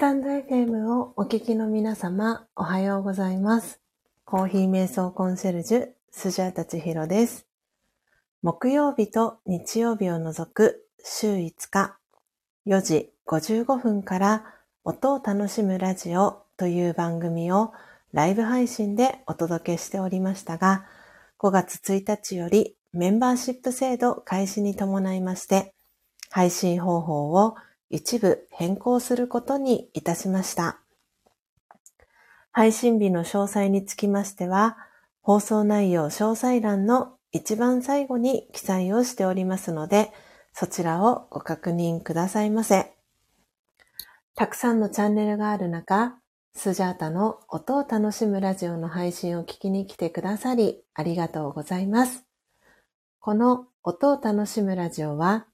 [0.00, 3.82] スタンド FM をお聞きの皆様、おはようございます。
[4.24, 7.46] コーヒー瞑想コンシェルジュ、スジャータチヒロです。
[8.40, 11.98] 木曜日と日曜日を除く週5日、
[12.66, 14.46] 4時55分から
[14.84, 17.74] 音を楽しむラジオという番組を
[18.14, 20.86] ライブ配信でお届けしておりましたが、
[21.38, 25.74] 5月1日よりメンバーシップ制度開始に伴いまして、
[26.30, 27.56] 配信方法を
[27.90, 30.78] 一部変更することにいたしました。
[32.52, 34.78] 配信日の詳細につきましては、
[35.22, 40.12] 放送内容詳細欄の一番最後に記載をしておりますので、
[40.52, 42.94] そちらをご確認くださいませ。
[44.34, 46.16] たくさんのチャンネルがある中、
[46.54, 52.24] スジャータの音を楽しむラジオの配信を聞きに来てくださり、ありがとうございます。
[53.20, 55.46] この音を楽しむラジオは、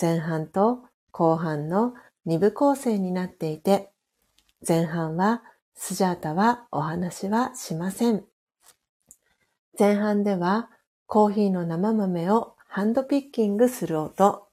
[0.00, 0.84] 前半と
[1.16, 1.94] 後半の
[2.26, 3.92] 2部構成になっていて、
[4.66, 5.44] 前半は
[5.76, 8.24] スジャータはお話はしません。
[9.78, 10.70] 前半では
[11.06, 14.48] コーヒーの生豆をハンドピッキングする音、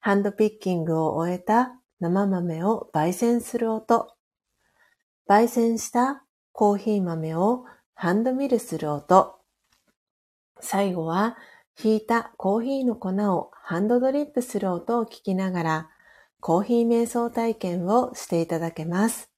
[0.00, 4.12] ハンドピッキングを終えた生豆を焙煎する音、
[5.28, 9.36] 焙煎したコーヒー豆をハンドミルする音、
[10.58, 11.36] 最後は
[11.78, 15.90] ひいたコーヒーの粉をハンドドリップする音を聞きながら、
[16.40, 19.30] コーヒー瞑想体験をしていただけます。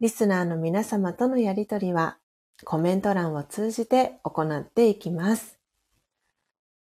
[0.00, 2.18] リスナーの皆様とのやりとりは、
[2.64, 5.58] コメント欄を通じて行っていきます。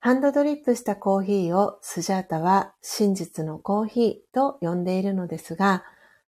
[0.00, 5.84] ハンドドリップしたコーヒーをスジャータは真実のコーヒーと呼んでいるのですが、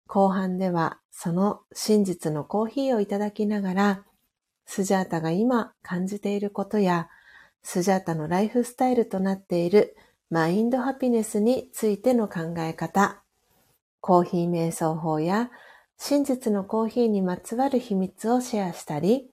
[0.07, 4.03] 後半ではその真実のコーヒーをいただきながら、
[4.65, 7.07] スジャータが今感じていることや、
[7.63, 9.95] スジャータのライフスタイルとなっている
[10.29, 13.23] マインドハピネスについての考え方、
[14.01, 15.49] コーヒー瞑想法や
[15.97, 19.29] 真実のコーヒーにまつわる秘密をシェアしたり、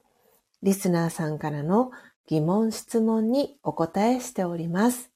[0.62, 1.90] リスナーさんからの
[2.26, 5.10] 疑問質問にお答えしております。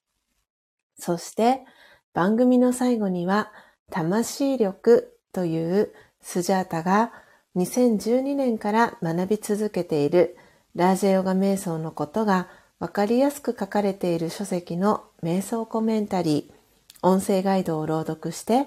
[0.98, 1.64] そして
[2.12, 3.52] 番組の最後には
[3.90, 7.12] 魂力というスジャータが
[7.56, 10.36] 2012年から学び続けている
[10.74, 12.48] ラージェヨガ瞑想のことが
[12.84, 16.54] わかりやすく書かれている書籍の瞑想コメンタリー、
[17.00, 18.66] 音声ガイドを朗読して、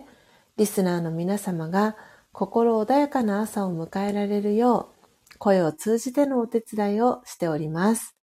[0.57, 1.95] リスナーの皆様が
[2.31, 4.89] 心穏やかな朝を迎えられるよ
[5.35, 8.15] う、声を通じてのお手伝いをしております。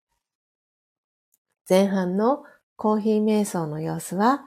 [1.69, 2.45] 前半の
[2.77, 4.47] コーヒー瞑想の様子は、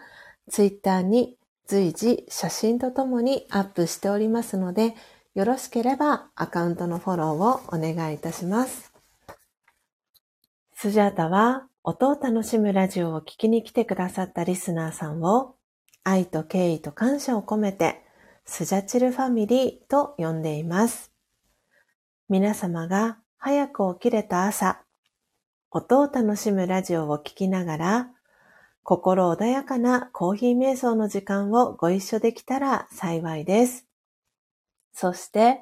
[0.50, 4.96] ツイッターに随時写真とともにアップしておりますので、
[5.36, 8.95] よろしければアカウントのフォローをお願いいたします。
[10.78, 15.56] スジャータは音を楽しむラジオを聞きに来てくださったリスナーさんを
[16.04, 18.04] 愛と敬意と感謝を込めて
[18.44, 21.14] スジャチルファミリーと呼んでいます。
[22.28, 24.82] 皆様が早く起きれた朝、
[25.72, 28.10] 音を楽しむラジオを聞きながら
[28.84, 33.88] 心穏やかなコーヒー瞑想の時間をご一緒できたら幸いです。
[34.92, 35.60] そして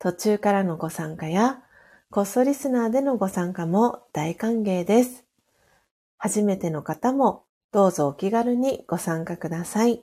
[0.00, 1.62] 途中からのご参加や
[2.16, 5.26] こっそリスナーでのご参加も大歓迎です。
[6.16, 10.02] 初めての方もどうぞお気軽にご参加ください。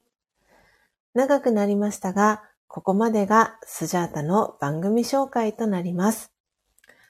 [1.16, 6.32] 長くなりましたが、ここまでがスジャータの番組紹介となります。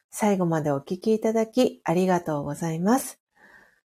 [0.09, 3.19] 最後までお聞きいただきありがとうございます。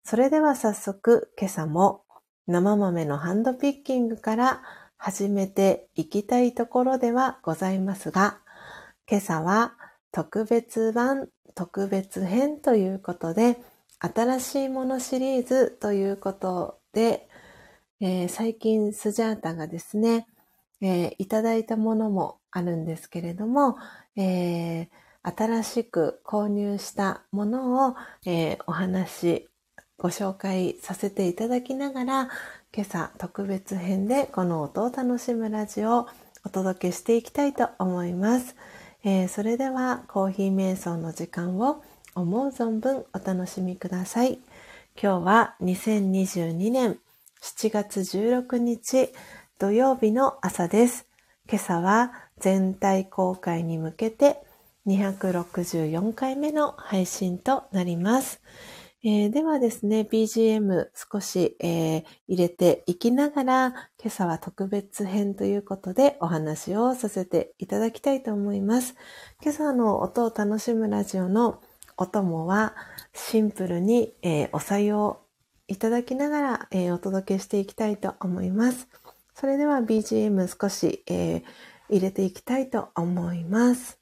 [0.04, 2.04] それでは早速今朝も
[2.46, 4.62] 生豆のハンドピッキングから
[4.96, 8.38] 始めていきたいところではございますが、
[9.06, 9.74] 今朝は
[10.12, 13.58] 特別版、特別編ということで、
[13.98, 17.28] 新しいものシリーズということで、
[18.00, 20.26] えー、最近スジャータがですね、
[20.80, 23.78] えー、いただいたものもあるんですけれども、
[24.16, 24.88] えー、
[25.22, 29.48] 新しく購入したものを、えお話、
[29.96, 32.28] ご紹介させていただきながら、
[32.74, 36.08] 今朝特別編でこの音を楽しむラジオを
[36.44, 38.56] お届けしていきたいと思います。
[39.04, 41.82] えー、それではコーヒー瞑想の時間を
[42.14, 44.38] 思う存分お楽しみください。
[45.00, 46.98] 今日は2022年
[47.40, 49.08] 7月16日
[49.58, 51.06] 土曜日の朝です。
[51.48, 54.36] 今朝は全体公開に向けて
[54.86, 58.40] 264回目の配信となります。
[59.04, 68.94] えー、ではですね、BGM 少し、えー、入れていきながら、今朝は特別編ということでお話をさせていただきたいと思います。
[69.42, 71.60] 今朝の音を楽しむラジオの
[71.96, 72.76] お供は
[73.12, 75.20] シンプルに、えー、お採用
[75.66, 78.88] いただきながら、えお届けしていきたいと思います。
[79.34, 81.42] それでは BGM 少し、え、
[81.88, 84.01] 入れていきたいと思います。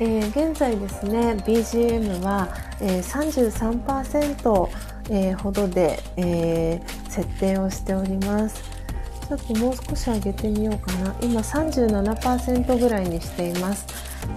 [0.00, 2.48] えー、現在ですね BGM は、
[2.80, 4.68] えー、33%、
[5.10, 8.62] えー、ほどで、えー、設定をしております。
[9.28, 11.14] ちょっともう少し上げてみようかな。
[11.20, 13.86] 今37%ぐらいにしています。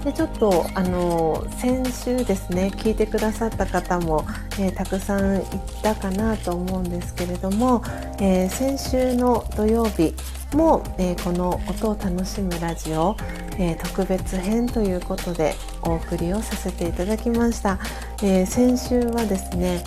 [0.04, 4.26] でちょっとあの先週ですね聞いてくださった方も、
[4.60, 5.44] えー、たくさんい
[5.84, 7.84] たかなと思うんですけれども、
[8.20, 10.14] えー、先週の土曜日
[10.56, 13.16] も、えー、この音を楽しむラジオ、
[13.62, 15.54] え特別編ということで
[15.84, 17.78] お送りをさせていただきました、
[18.24, 19.84] え先週はですね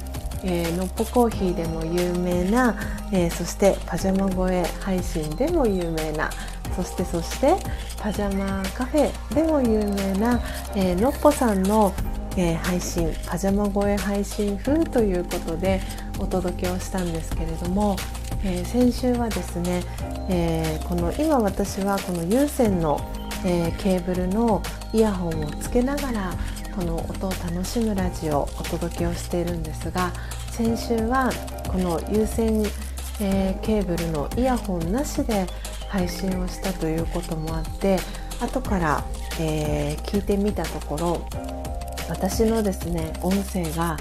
[0.46, 2.76] えー、のっぽコーヒーでも有名な、
[3.12, 6.30] え、そしてパジャマ声配信でも有名な
[6.76, 7.56] そしてそして
[7.98, 10.40] パジャマカフェでも有名な、
[10.74, 11.94] え、のっぽさんの、
[12.36, 15.80] えー、配信パジャマ声配信風ということで
[16.18, 17.96] お届けをしたんですけれども、
[18.44, 19.82] えー、先週はですね、
[20.28, 23.00] えー、この今私はこの有線の、
[23.44, 24.62] えー、ケーブルの
[24.93, 26.35] イヤホンをつけながら
[26.75, 30.12] この音を楽しむラジオをお届けをしているんですが
[30.50, 31.31] 先週は
[31.69, 32.62] この有線、
[33.20, 35.46] えー、ケーブルのイヤホンなしで
[35.88, 37.99] 配信をしたということもあって
[38.41, 39.05] 後から、
[39.38, 41.29] えー、聞いてみたところ
[42.08, 43.96] 私のですね音声が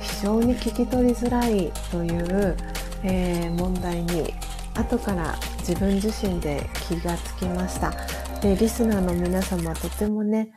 [0.00, 2.56] 非常に聞き取りづらいという、
[3.04, 4.34] えー、問題に
[4.74, 7.92] 後から自分自身で気がつきました。
[8.40, 10.50] でリスナーの皆様とてもね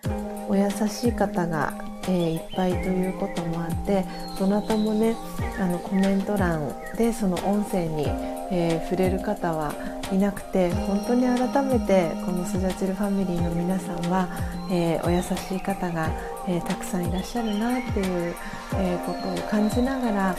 [0.48, 1.74] お優しい方が、
[2.04, 4.06] えー、いっぱいということもあって
[4.38, 5.16] どなたもね
[5.60, 8.06] あのコメント欄でその音声に、
[8.52, 9.74] えー、触れる方は
[10.12, 14.28] いなくて本当に改めてこのスジャチルファミリーの皆さんは、
[14.70, 16.12] えー、お優しい方が、
[16.48, 18.36] えたくさんいらっしゃるなっていう、
[18.76, 20.36] えことを感じながら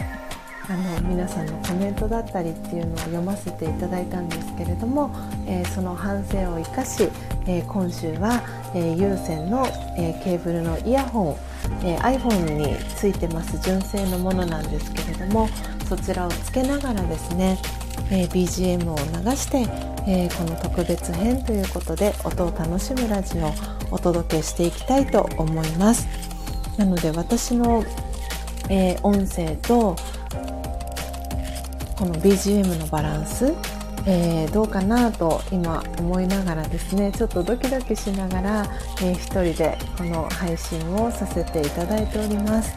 [0.68, 5.10] あの皆さんのコメントだったりっていうのを読ませていただいたんですけれども、
[5.46, 7.08] えー、その反省を生かし、
[7.46, 8.42] えー、今週は、
[8.74, 9.66] え、有線の、
[9.98, 11.36] えケーブルのイヤホン、
[11.84, 15.48] え iPhone についてます純正のものなんですけれども
[15.88, 17.58] そちらをつけながらですね、
[18.10, 19.66] え BGM を流して、
[20.06, 23.52] えこの特別編ということで音を楽しむラジオを
[23.90, 26.06] お届けしていきたいと思います。
[26.78, 27.84] なので私の、
[28.68, 29.96] え音声と
[31.96, 33.54] この BGM のバランス、
[34.06, 38.66] えー、どうかなと今思いながらですねちょっとドキドキしながら、
[39.00, 42.76] えー、一人でこの配信をさせていただいております。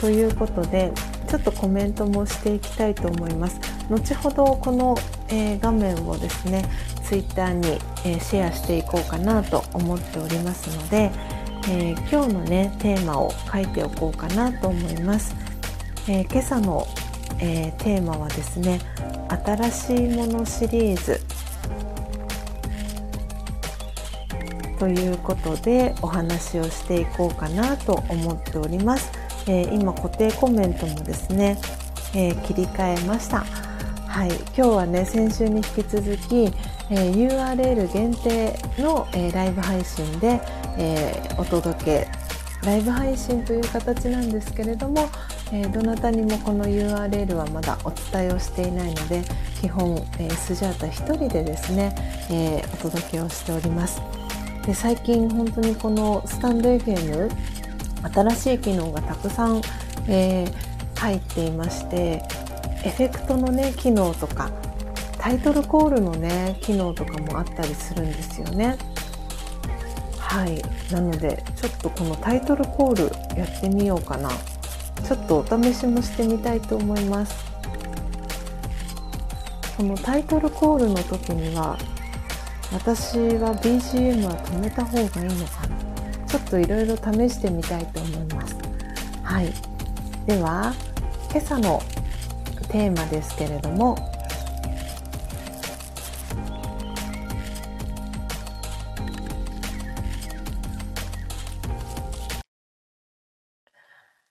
[0.00, 0.92] ということで
[1.28, 3.60] ちょっとコメントもしていきたいと思います。
[3.90, 4.96] 後ほどこの、
[5.28, 6.64] えー、画面をですね
[7.02, 11.10] Twitter に、えシェアしていこうかなと思っておりますので、
[11.70, 15.34] え今日のねテーマを書いておこうかなと思います。
[16.06, 16.86] え今朝の
[17.40, 18.80] えー、テーマはですね
[19.44, 21.20] 新しいものシリーズ。
[24.78, 29.10] ということでお話をしていこうかなと思っております、
[29.48, 31.58] えー、今固定コメントもですね、
[32.14, 33.44] えー、切り替えました。
[34.06, 36.52] はい、今日はね先週に引き続き、
[36.90, 40.40] え URL 限定の、えライブ配信で、
[40.76, 42.17] えお届け
[42.64, 45.08] ライブ配信という形なんですけれども、
[45.52, 49.22] えー、どなたにもこの URL はまだお伝えをしていないので
[49.60, 51.94] 基本、えー、スジャータ1人でですね、
[52.30, 54.02] えー、お届けをしております。
[54.66, 57.30] で最近本当にこのスタンド FM
[58.12, 59.62] 新しい機能がたくさん、
[60.08, 60.46] え
[60.94, 62.22] 入っていまして
[62.84, 64.50] エフェクトのね機能とか
[65.18, 68.76] タイトルコールのね機能とかもあったりするんですよね。
[70.28, 70.62] はい。
[70.92, 74.28] なのでちょっとこのタイトルコールやってみようかな。
[74.28, 77.34] ちょっとお試しもしてみたいと思います。
[79.76, 81.78] このタイトルコールの時には
[82.72, 85.78] 私は BGM は止めた方がいいのかな。
[86.26, 88.56] ちょっといろいろ試してみたいと思います。
[89.22, 89.50] はい。
[90.26, 90.74] では
[91.30, 91.82] 今朝の
[92.68, 93.96] テーマですけれども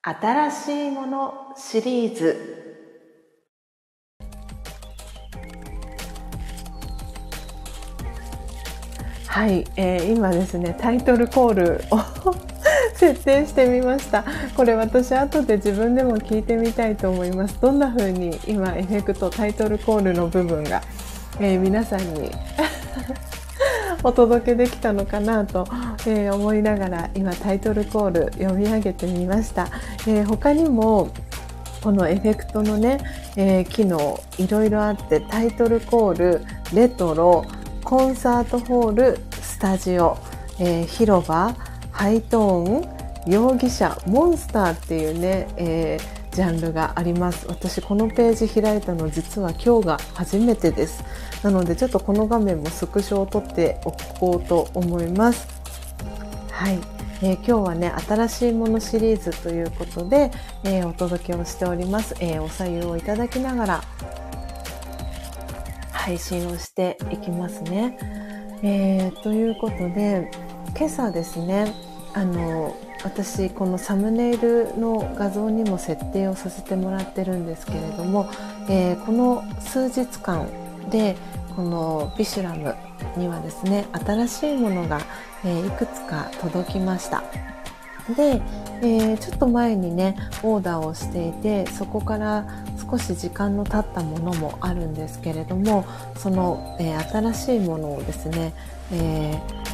[0.08, 2.86] 新しいものシリーズ。
[9.28, 12.34] はい、えー、今ですねタイトルコールを
[12.96, 14.24] 設定してみました。
[14.56, 17.60] これ私後で自分でも聞いてみたいと思います。
[17.60, 20.82] どんな風に今エフェクトタイトルコールの部分が、
[21.42, 22.32] えー、皆さんに
[24.04, 25.68] お届けできたのかなと、
[26.06, 29.68] えー、思いながら今タイトルコール読み上げてみました、
[30.08, 31.12] えー、他にも
[31.82, 33.00] このエフェクトのね、
[33.36, 36.42] えー、機能いろいろあってタイトルコール
[36.74, 37.46] レトロ
[37.84, 40.18] コンサートホールスタジオ、
[40.60, 41.56] えー、広場
[41.92, 47.48] ハイトーン容疑者モンスターっていうね、えー、ジャンルがあります。
[47.48, 51.04] 私このページ開いたの実は今日が初めてです。
[51.42, 55.48] なのでちょっとこの画面もスクショを撮っておこうと思います。
[56.52, 56.78] はい。
[57.24, 60.30] えー、今日はね新しいものシリーズということで、
[60.64, 63.84] えー、お届けをしております、えー、お左右をいただきながら
[65.92, 67.98] 配信をしていきますね、
[68.62, 70.30] えということで
[70.78, 71.74] 今朝ですね
[72.18, 78.28] あの私このサムネイルの画像にも設定をさせてもらってるんですけれども、
[78.68, 80.50] えこの数日間
[80.90, 81.16] で
[81.56, 82.76] このビシュラム
[83.18, 85.00] にはですね新しいものが、
[85.46, 87.24] えー、いくつか届きました。
[88.16, 88.42] で、
[88.82, 92.48] えー、ちょっと前にねオーダーをしていてそこから
[92.90, 98.54] 少し時間の経ったものもあるんですけれどもその、えー、新しいものをですね、
[98.92, 99.67] えこ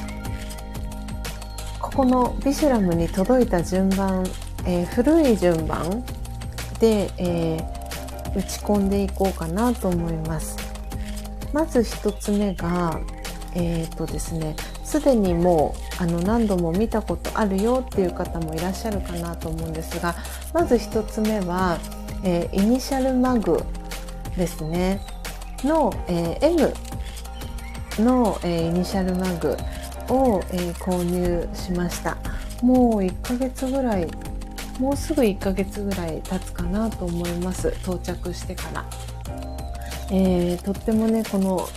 [1.96, 4.26] このビシュラムに届いた順番、
[4.66, 6.04] え古い順番
[6.80, 7.58] で、え
[8.36, 10.58] 打ち込んでいこうかなと思います。
[11.54, 13.00] まず1つ目が
[13.56, 20.16] えーとですねすでにもうあの何度も見たことあるよっていう方もいらっしゃるかなと思うんですが
[20.54, 21.80] まず1つ目は、
[22.24, 23.60] えー、イニシャルマグ
[24.36, 25.02] ですね
[25.64, 26.74] の、えー、M
[28.00, 29.56] の、えー、イニシャルマグ
[30.14, 32.18] を、えー、購入しました。
[32.62, 34.08] もう1ヶ月ぐらい
[34.80, 37.70] もうすぐ1ヶ月ぐらい経つかなと思います。
[37.84, 38.86] 到着してから、
[40.12, 41.68] えー、とってもねこの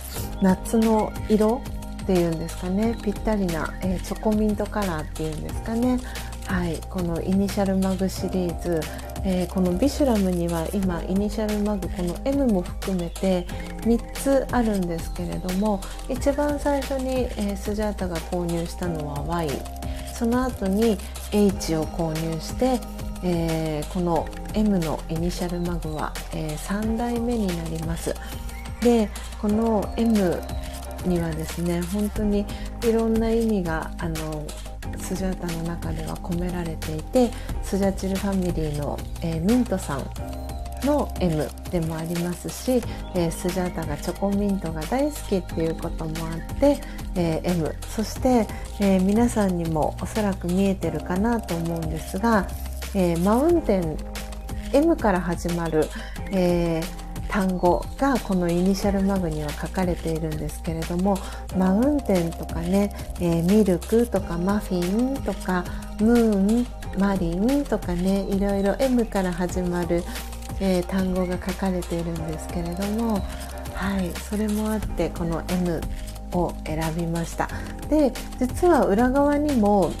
[0.41, 1.61] 夏の色
[2.03, 2.97] っていうんですかね。
[3.03, 5.99] ぴったりな、えー、チョコミントカラーっていうんですかね。
[6.47, 6.79] はい。
[6.89, 8.79] このイニシャルマグシリーズ、
[9.23, 13.45] えー、このビシュラムには今イニシャルマグこの M も含めて
[13.81, 19.49] 3つあるんですけれども一番最初に、えー、スジャータが購入したのは Y
[20.13, 20.97] その後に
[21.31, 22.79] H を購入して、
[23.23, 28.15] えー、この M のイニシャルマグは、え、3代目になります。
[28.81, 29.09] で
[29.41, 30.41] この M
[31.05, 32.45] にはですね本当に
[32.83, 34.45] いろんな意味があの
[34.97, 37.31] スジャータの中では込められていて
[37.63, 40.05] スジャチルファミリーの、えー、ミントさん
[40.85, 42.81] の M でもありますし、
[43.15, 46.77] えー、スジャータがチョコミントが大好きっていうこともあって、
[47.15, 48.47] えー、M そして、
[48.79, 52.47] えー、皆さんにもおそらく見えてるかなと思うんですが、
[52.93, 53.97] えマウンテン
[54.73, 55.85] M から始まる、
[56.31, 61.17] えー単語がこのイニシャルマグには書かれているんですけれども
[61.57, 65.63] マウンテンとかね、えー、ミルクとかマフィンとか
[65.99, 66.67] ムーン
[66.97, 70.03] マリンとかねいろいろ M から始まる、
[70.59, 73.19] えー、単語が書かれているんですけれども
[73.73, 75.81] はいそれもあってこの M
[76.33, 77.47] を選びました。
[77.89, 79.93] で実は裏側にも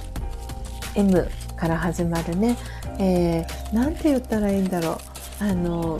[0.95, 2.57] M から始まるね、
[2.99, 5.43] えー、なんて言ったらいいんだろう。
[5.43, 5.99] あの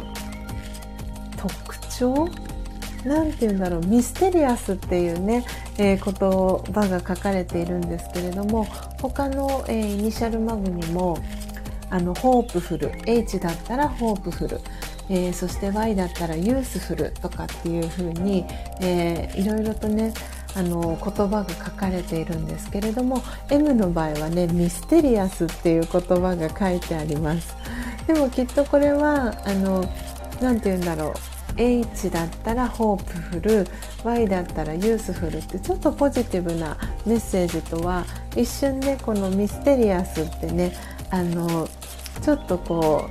[1.47, 2.29] 特徴？
[3.05, 3.85] なんて言うんだろう？
[3.85, 5.45] ミステリアスっていうね、
[5.77, 8.65] えー、言葉が書かれているんですけれども
[9.01, 11.17] 他の、えー、イニシャルマグにも
[11.89, 14.59] あのホープフル H だったらホープフル、
[15.09, 18.45] えー、そして Y だったらユースフルとかっていう風に、
[18.81, 20.13] えー、いろいろとね
[20.55, 27.55] あの言葉が書かれているんですけれども M の場合はねミステリアスっていう言葉が書いてあります。
[28.07, 29.85] でもきっとこれはあの
[30.41, 31.13] 何て言うんだろう？
[31.57, 33.67] H だったらホープフル
[34.03, 40.73] Y だったらユースフルってちょっとポジティブなメッセージとは一瞬ねこのミステリアスってね
[41.09, 41.67] あの
[42.21, 43.09] ちょっとこ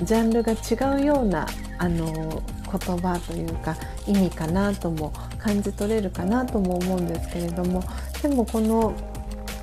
[0.00, 1.46] うジャンルが違うような
[1.78, 7.82] あの言葉というか意味かなとも感じ取れるかなとも思うんですけれども
[8.22, 8.94] でもこの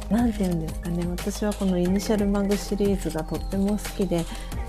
[0.09, 4.25] 何て言うんですかね私はこのイニシャルマグシリーズがとっても好きで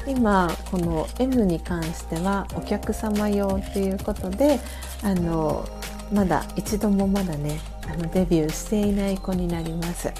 [0.06, 4.60] 今この M に関してはお客様用っていうことで
[5.02, 5.66] あの
[6.12, 10.12] まだ一度もまだねあのデビューしていない子になります。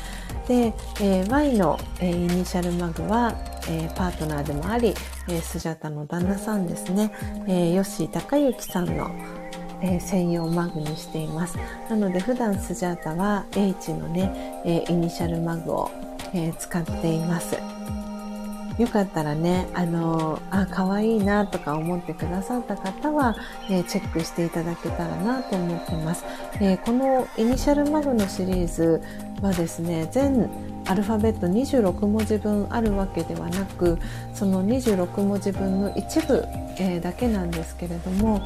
[0.49, 3.35] で、えー、Y の、えー、イニシャルマグは、
[3.69, 4.89] えー、パートナーでもあり、
[5.29, 7.11] えー、スジャタの旦那さんですね、
[7.47, 9.11] えー、吉井孝之さんの、
[9.81, 11.57] えー、専用マグにしています。
[11.89, 15.91] なので普段スジャータは H のね、えー、イニシャルマグを
[16.35, 17.57] えー、使っています。
[18.79, 23.37] よかったらね、あのあ、可愛いなとか思ってくださった方は、
[23.71, 26.25] えー、チェックしていただけたらなと思ってます。
[26.61, 29.01] えー、このイニシャルマグのシリーズ
[29.41, 30.51] はですね、全
[30.87, 33.97] アルファベット26文字分あるわけではなく、
[34.35, 36.45] その26文字分の一部、
[36.79, 38.43] えー、だけなんですけれども、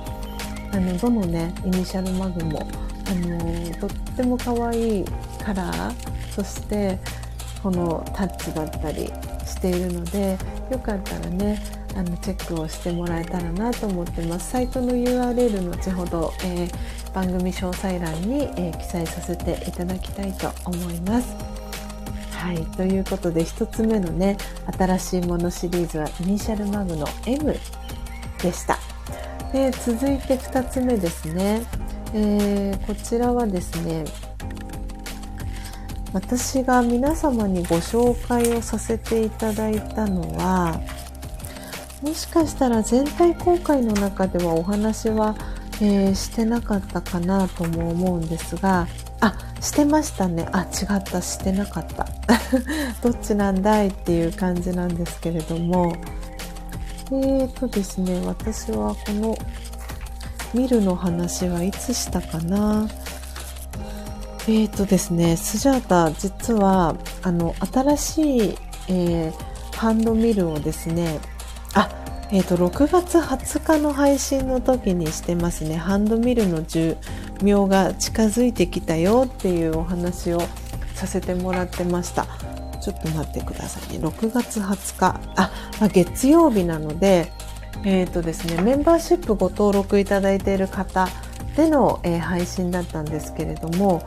[0.73, 2.69] あの、どのね、イニシャルマグも、
[3.07, 5.05] あのとっても可愛い
[5.43, 5.95] カラー、
[6.33, 6.99] そして、
[7.63, 9.11] このタッチだったり
[9.59, 10.39] しているので
[10.71, 11.61] よかったらね
[11.97, 14.53] あのチェックをしてもらえたらなと思ってます。
[14.53, 21.35] サイトの URL 後ほど、えー、番組詳細欄に、えー、記載させていただきたいと思います。
[22.31, 24.37] はい、ということで1つ目のね
[24.79, 27.53] 新しいものシリーズはイニシャルマグの M
[28.41, 28.79] でした。
[29.53, 31.63] で続いて2つ目ですね、
[32.15, 34.05] えー、こちらはですね
[36.13, 40.81] 私が皆様にご紹介をさせていただいたのは
[42.03, 45.37] もしかしたら全体公開の中ではお話は、
[45.81, 48.87] えー、してなかったかなとも思うんですが
[49.21, 50.49] あしてましたね。
[50.53, 51.21] あ違った。
[51.21, 52.07] してなかった。
[53.03, 55.97] どっちなんだいっていう感じなんですけれども。
[57.11, 59.35] えーとですね私はこの
[60.53, 62.87] ミルの話はいつしたかな。
[64.49, 68.41] えっ、ー、とですね、スジャータ、実は、あの、新しい、
[68.89, 71.21] えー、ハンドミルをですね、
[71.75, 71.91] あ、
[72.33, 75.77] えっ、ー、と、6月20日の配信の時にしてますね。
[75.77, 76.97] ハンドミルの寿
[77.43, 80.41] 命が近づいてきたよっていうお話を
[80.95, 82.27] させてもらってました。
[82.81, 84.07] ちょっと待ってくださいね。
[84.07, 85.21] 6月20日。
[85.37, 87.31] あ、まあ、月曜日なので、
[87.85, 91.07] えっ、ー、とですね、メンバーシップご登録いただいている方
[91.55, 94.03] での、えー、配信だったんですけれども、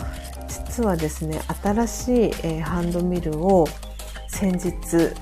[0.71, 3.67] 実はですね新しい、えー、ハンドミルを
[4.29, 5.13] 先日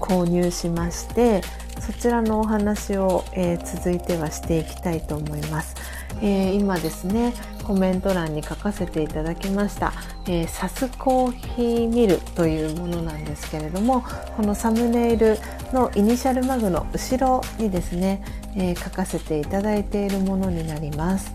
[0.00, 1.42] 購入しまして
[1.78, 5.76] そちらのお話を、えー、続いてはしていきたいと思います、
[6.22, 9.92] えー、今ですねコメント欄に書かせていただきました、
[10.26, 14.02] えー、サスコーヒーミルというものなんですけれども
[14.34, 15.36] このサムネイル
[15.74, 18.24] のイニシャルマグの後ろにですね、
[18.56, 21.34] え書かせていただいているものになります。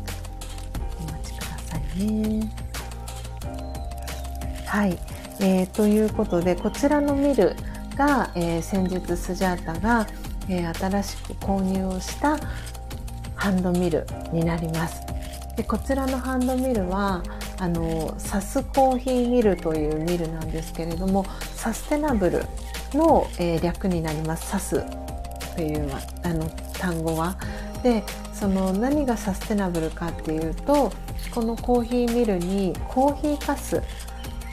[0.99, 2.62] お待ちくださいね。
[4.73, 4.97] はい、
[5.39, 7.55] えー、ということでこちらのミル
[7.95, 10.07] が、えー、先日スジャータが、
[10.49, 12.39] えー、新しく購入をした
[13.35, 15.03] ハンドミルになります。
[15.55, 17.21] でこちらのハンドミルは
[17.59, 22.43] あのサスコーヒーミルというミルなんですけれどもサステナブル
[22.95, 24.49] の、えー、略になります。
[24.49, 25.87] サスっていう
[26.23, 27.37] あの単語は。
[27.83, 30.91] でその何がサステナブルかっていうと
[31.31, 33.79] このコーヒーミルにコーヒーかす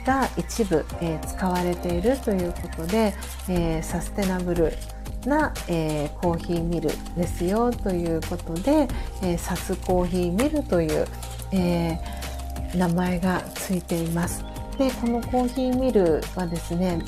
[0.05, 3.13] が一部、えー、使われているということで、
[3.49, 4.73] えー、サステナブル
[5.25, 8.87] な、えー、コーヒーミルですよということで、
[9.21, 11.07] えサスコーヒーミルという、
[11.51, 11.99] え
[12.75, 14.43] 名前がついています。
[14.77, 16.99] でこのコーヒーミルはですね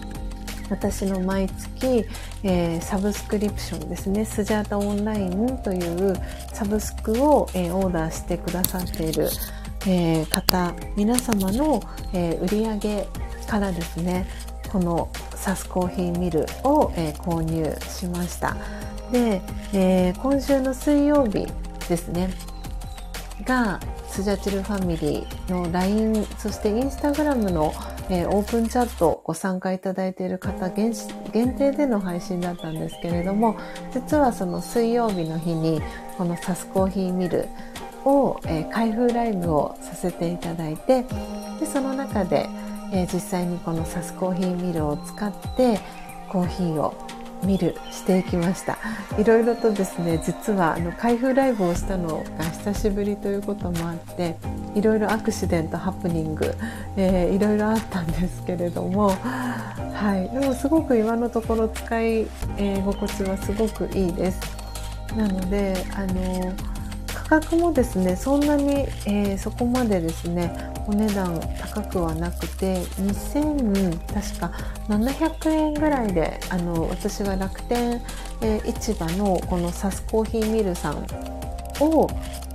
[0.69, 2.06] 私の毎月、
[2.43, 6.15] えー、サブスクリプションですねスジャータオンラインという
[6.53, 9.29] サブスクを、えー、オーダーしてくださっている
[9.88, 11.82] えー、方皆様の、
[12.13, 13.08] えー、売上
[13.48, 14.28] からですね
[14.72, 18.56] このサスコーヒーミルを、えー、購入しました。
[19.12, 19.41] で、
[19.74, 21.48] えー、今週の水曜日
[21.88, 22.34] ですね
[23.46, 27.74] がスジャチルファミリーの LINE そしてインスタグラムの、
[28.10, 30.93] えー、オープンチャットご参加いただいている方限
[31.34, 33.58] 定での配信だったんですけれども
[33.93, 35.82] 実はその水曜日の日に
[36.17, 37.47] このサスコーヒーミル
[38.06, 41.04] を、えー、開封ライブをさせていただいて
[41.60, 42.49] でその中で、
[42.91, 45.80] えー、実際にこのサスコーヒーミルを使って
[46.30, 46.93] コーヒーを
[47.43, 48.78] 見るしていきました。
[49.17, 54.38] いろいろとですね実はあの開封ライブをしたのが久しぶりということもあって
[54.76, 56.56] いろいろアクシデントハプニング、
[56.95, 60.30] えー、いろいろあったんですけれどもはい。
[60.30, 62.21] でもすごく今のところ使い、
[62.58, 64.62] えー、心地はすごくいいです。
[65.15, 66.54] なのであの
[67.13, 74.52] 価格もですねそんなに、えー、そこまでですねお値段高くはなくて2000確か
[74.89, 78.02] 700円ぐらいであの私は楽天、
[78.41, 80.97] えー、市場のこのサスコーヒーミルさん
[81.80, 82.10] を、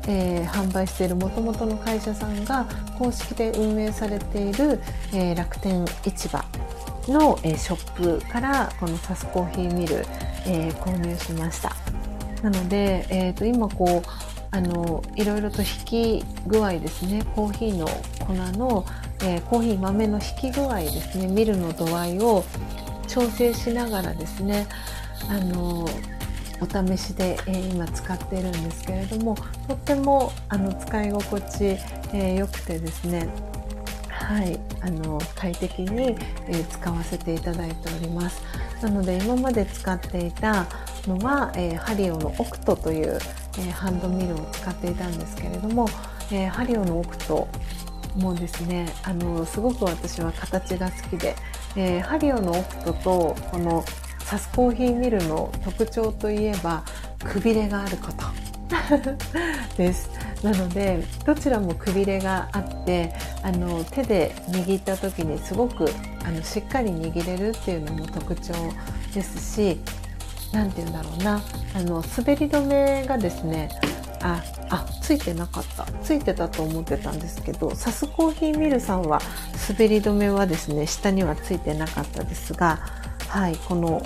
[0.07, 2.67] えー、販売しているもともとの会社さんが
[2.99, 4.81] 公式で運営されている、
[5.13, 6.45] えー、楽天市場
[7.09, 10.05] の、え、ショップからこのサスコーヒーミル、
[10.47, 11.88] え、購入しました。
[12.43, 14.09] なので、えーと今こう
[14.51, 17.87] あのいろいろと引き具合ですねコーヒーの
[18.27, 18.85] 粉の
[19.23, 22.45] えー、コーヒー豆の引き具合ですねミルの度合いを
[23.09, 24.67] 調整しながらですね
[25.29, 25.89] あの
[26.61, 31.71] お試しで、えー、今使っているんですけれどもとってもあの使い心地良、
[32.13, 33.29] えー、くてですね
[34.11, 36.11] はい、あの快適に、
[36.49, 38.43] えー、使わせていただいております。
[38.83, 40.67] なので今まで使っていた
[41.09, 43.19] のは、えー、ハリオのオクトという、
[43.59, 45.89] えー、ハンドミルを使っていたんですけれども、
[46.31, 47.49] えハリオのオクト
[48.17, 51.35] もですねあのすごく私は形が好きで、
[51.77, 53.85] えハリオのオクトとこの
[54.21, 56.85] サスコーヒーミルの特徴といえば
[57.25, 58.49] くびれがあること。
[59.77, 60.11] です。
[60.43, 65.89] なのでどちらもくびれがあってあの手で握った時にすごく
[66.25, 68.53] あのしっかり握れるっていうのも特徴
[69.15, 69.81] ですし
[70.53, 71.43] 何て言うんだろうな
[71.75, 73.69] あの滑り止めがですね
[74.23, 79.21] ああついてなかったついてたと思ってたんですけどサスコーヒーミルさんは
[79.69, 82.79] 滑り止めはですね下にはついてなかったですが
[83.29, 84.03] はいこの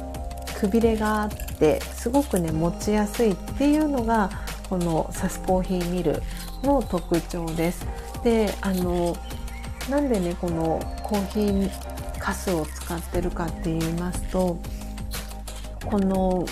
[0.59, 4.31] くびれがあってすごくね持ちやすいっていうのが
[4.68, 6.22] このサスコーヒーミル
[6.62, 7.87] の特徴です。
[8.22, 9.16] であの
[9.90, 14.57] なんでねこのコーヒーかすを使ってるかって言いますと
[15.87, 16.47] この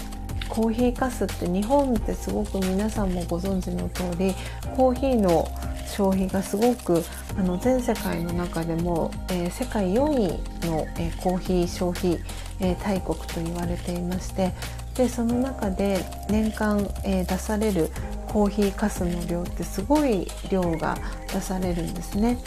[0.49, 4.35] コーヒーかすって日本ってすごく皆さんもご存知の通り
[4.77, 5.49] コーヒーの
[5.87, 7.03] 消費がすごく
[7.37, 12.19] あの全世界の中でも、えー、世界4位の、えー、コーヒー消費、
[12.61, 14.53] えー、大国と言われていまして
[14.95, 17.89] でその中で年間、え出される
[18.29, 20.99] コーヒーかすの量ってすごい量が
[21.33, 22.39] 出されるんですね。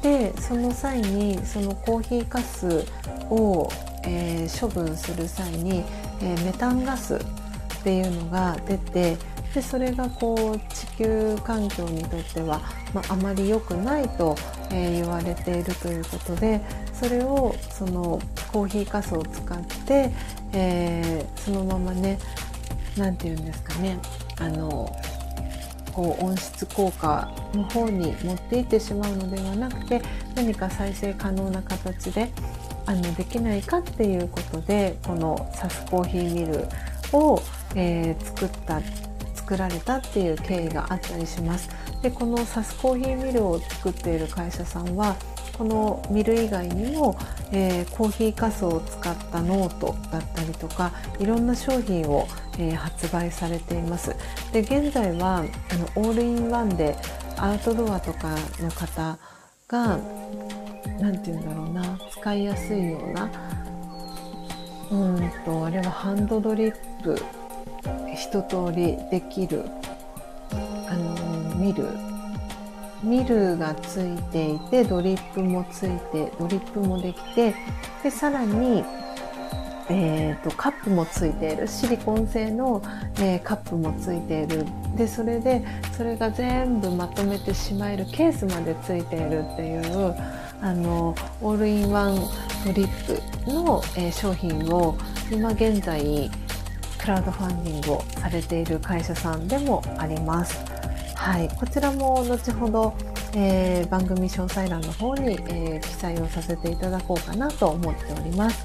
[0.00, 2.86] でその際にそのコーヒーかす
[3.30, 3.68] を、
[4.04, 5.84] え処分する際に、
[6.22, 7.18] えメタンガスっ
[7.82, 9.16] ていうのが出て
[9.54, 12.60] でそれがこう地球環境にとっては、
[12.92, 14.36] まあ、あまり良くないと、
[14.70, 16.60] えー、言われているということで
[16.92, 18.20] それをその
[18.52, 20.12] コーヒーかすを使って、
[20.52, 22.18] えー、そのままね
[22.96, 23.98] 何て言うんですかね
[24.38, 24.94] あの
[25.92, 30.02] こう温室効果の方に持っていってしまうのではなくて
[30.34, 32.30] 何か再生可能な形で
[32.88, 36.66] あのできないかっていうことでこのサスコーヒーミル
[37.12, 37.38] を、
[37.74, 38.80] えー、作った
[39.34, 41.68] 作られたっていう経緯があったりします。
[42.02, 45.16] でこのサスコーヒーミルを作っている会社さんは
[45.58, 47.18] このミル以外にも、
[47.52, 52.26] えー、コーヒーかすを使ったノートだったりとかいろんな商品を、
[52.58, 54.14] えー、発売されています
[54.52, 56.96] で現在はあのオールインワンで
[57.36, 59.18] アウトドアとかの方
[59.66, 59.98] が
[60.98, 61.98] 何て言うんだろうな。
[62.10, 63.30] 使いやすいような。
[64.90, 67.16] うんとあれはハンドドリップ
[68.16, 69.64] 一通りできる。
[70.88, 71.88] あのミル
[73.02, 77.54] ミルがついていてドリップもついてドリップもできて
[78.02, 78.82] でさらに、
[79.88, 81.68] えーと、カップもついている。
[81.68, 82.82] シリコン製の、
[83.20, 84.66] えー、カップもついている。
[84.96, 85.64] でそれで
[85.96, 88.06] それが全部まとめてしまえる。
[88.06, 90.16] ケースまでついているっていう
[90.60, 92.16] あのオールインワン
[92.64, 94.96] ドリップの、えー、商品を
[95.30, 96.30] 今現在
[96.98, 100.58] クラウドファンディングをされている会社さんでもあります。
[101.14, 102.94] はい、こちらも後ほど、
[103.34, 108.64] えー、番組詳細欄の方に、えー、記載をさせていただこうかなと思っております。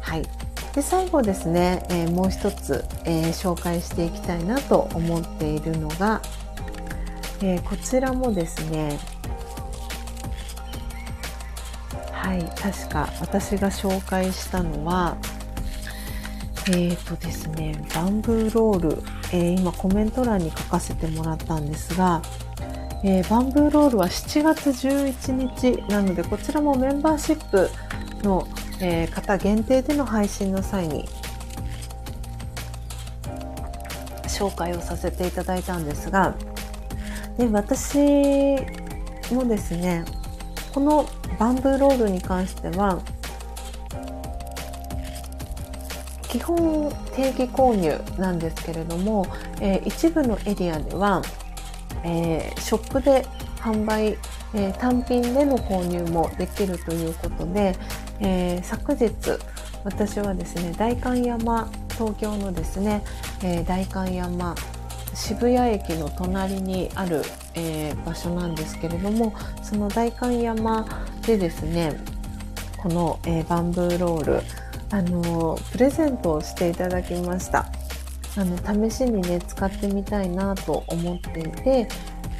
[0.00, 0.22] はい、
[0.74, 6.20] で最後ですね、えー、もう一つ、え紹介していきたいなと思っているのが、
[7.40, 8.98] えこちらもですね
[12.22, 15.16] はい確か私が紹介したのは
[16.68, 22.22] えーとですねバンブーロールえー、今コメント欄に書かせてもらったんですが、
[23.02, 27.70] えー、バンブーロールは7月11日なのでこちらもメンバーシップ
[28.22, 28.46] の、
[28.80, 31.08] え、方限定での配信の際に
[34.28, 36.34] 紹介をさせていただいたんですが
[37.38, 38.56] で私
[39.32, 40.04] もですね
[40.72, 41.06] この
[41.38, 43.02] バンブーロールに関しては
[46.28, 49.26] 基本定期購入なんですけれども、
[49.60, 51.22] えー、一部のエリアでは、
[52.04, 53.26] えー、ショップで
[53.58, 54.16] 販売、
[54.54, 57.76] えー、単品での購入もできるということで、
[58.20, 59.12] え昨日
[59.84, 63.04] 私はですね代官山東京のですね、
[63.42, 64.54] え代官山
[65.14, 67.22] 渋谷駅の隣にある、
[67.54, 70.86] え場所なんですけれどもその代官山
[71.26, 71.98] でですね
[72.78, 74.40] この、えバンブーロール
[74.90, 77.66] あのプレゼントをしていただきました。
[78.34, 81.86] あの試しにね使ってみたいなと思っていて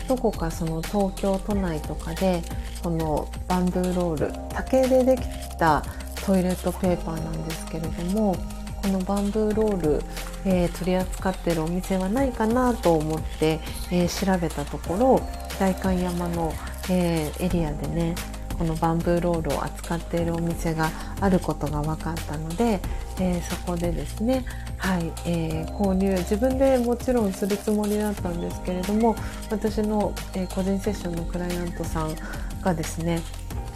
[0.08, 2.42] どこかその東京都内とかで
[2.82, 5.22] このバンブーロール竹ででき
[5.58, 5.84] た
[6.24, 8.36] トイレットペーパーなんですけれども
[8.82, 10.02] このバンブーロール、
[10.44, 13.60] えー、取り扱ってるお店はないかなと思って、
[13.92, 15.20] えー、調べたところ
[15.58, 16.52] 代官山の、
[16.90, 18.14] えー、エリアでね
[18.58, 20.90] このバンブーロールを扱っているお店が
[21.20, 22.80] あることが分かったので、
[23.18, 24.44] えー、そこでですね、
[24.76, 29.16] はいえー、購入自分でもちろんするつもりだったんですけれども
[29.50, 32.14] 私の、えー、個人セッションのクライアントさん
[32.62, 33.20] がですね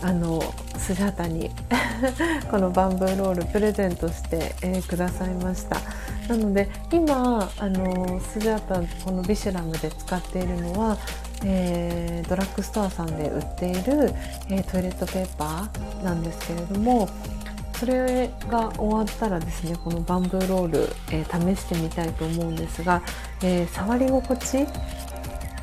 [0.03, 0.43] あの
[0.79, 1.51] スジャタに
[2.51, 5.81] このバンブーロールプレゼントして、えー、くださいました。
[6.29, 10.97] なので今あのスジャタこのビシュラムで使っているのは
[11.45, 14.13] えー、ドラッグストアさんで売っている、
[14.49, 17.09] えー、トイレットペーパーなんですけれども
[17.79, 23.03] それが終わったらですねこのバンブーロール、えー、試してみたいと思うんですが、
[23.43, 24.67] えー、触り心地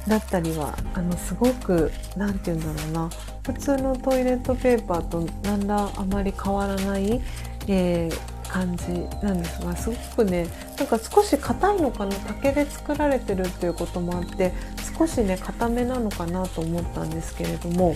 [0.07, 3.09] だったりはあのすごく何て言うんだろうな
[3.43, 7.21] 普通のトイレットペーパーと何らあまり変わらない、
[7.67, 8.85] えー、感じ
[9.25, 14.53] なんですがすごくねなんか少し硬いのかな竹で作られてるっていうこともあって
[14.97, 17.95] 少しね硬めなのかなと思ったんですけれども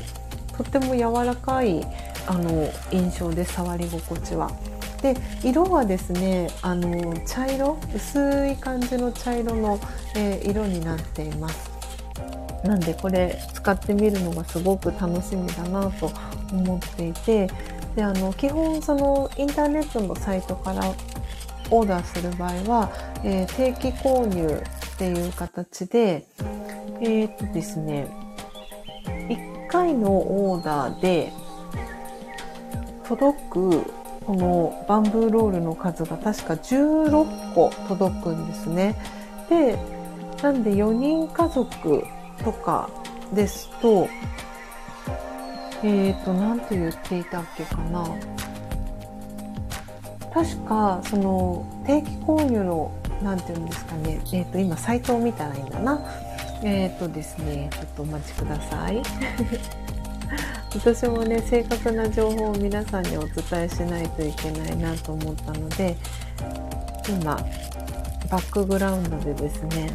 [0.57, 1.85] とっても柔らかい
[2.27, 4.51] あの印象で触り心地は。
[5.01, 9.79] で色はですねあの茶色薄い感じの茶色の、
[10.15, 11.76] えー、色になっています。
[12.67, 16.11] なんでこれ使ってみるのがすごく楽しみだなと
[16.51, 17.49] 思っていて
[17.95, 20.93] であの基本そのインターネットのサイトから
[21.71, 22.91] オーダーする場合は、
[23.23, 24.61] えー、定期購入
[24.95, 26.25] っていう形で
[26.99, 28.07] えっ、とですね
[29.05, 31.31] 1回のオーダーで
[33.07, 33.83] 届く
[34.25, 38.95] このバンブーロールの数が確か16個届くんですね。
[39.49, 39.79] で
[40.43, 42.03] なんで4人家族
[42.43, 42.89] とか
[43.33, 44.07] ですと
[45.83, 48.03] えっ、ー、と、なんて言っていたっけかな。
[50.33, 54.19] 確か、その、定期購入の、なんて言うんですかね。
[54.33, 56.01] えっ、ー、と、今、サイトを見たらいいんだな。
[56.63, 59.01] えっ、ー、とですね、ちょっとお待ちください。
[60.73, 65.95] 私もね、正確な情報を皆さんにお伝えしないといけないなと思ったので、
[67.07, 67.39] 今、
[68.29, 69.89] バックグラウンドでですね、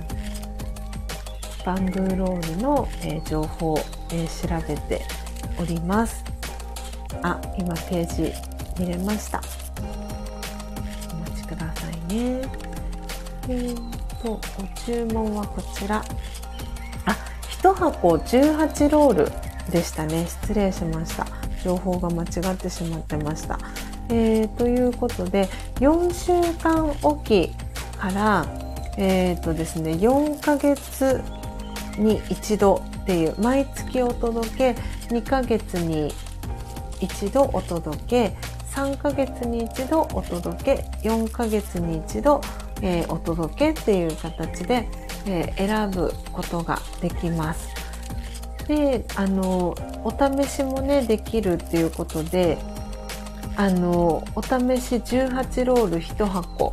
[1.64, 3.78] バンブーロールの、えー、情報を、
[4.10, 5.04] えー、調べて
[5.58, 6.24] おります。
[7.22, 8.32] あ今ページ
[8.82, 9.40] 見れました。
[11.12, 12.42] お待ちくださいね。
[13.48, 13.76] えー
[14.22, 14.40] とご
[14.86, 16.04] 注文はこちら。
[17.06, 17.16] あ
[17.62, 20.26] 1箱18ロールでしたね。
[20.26, 21.42] 失礼しました。
[21.62, 23.58] 情報が間違ってしまってました、
[24.08, 27.50] えー、ということで4週間おき
[27.98, 28.46] から
[28.98, 31.22] えーとですね4ヶ月
[31.98, 34.70] に一度っていう毎月お届け
[35.08, 36.12] 2ヶ月に
[37.00, 38.36] 一度お届け
[38.72, 42.40] 3ヶ月に一度お届け4ヶ月に一度、
[42.80, 44.88] えー、お届けっていう形で、
[45.26, 47.68] えー、選ぶことができます。
[48.66, 49.74] であの
[50.04, 52.58] お試しもねできるっていうことで
[53.56, 54.48] あのお試
[54.80, 56.72] し18ロール1箱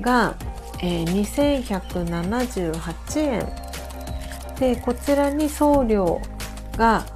[0.00, 0.36] が、
[0.80, 1.24] えー、
[2.44, 3.65] 2178円
[4.58, 6.20] でこちらに送料
[6.76, 7.06] が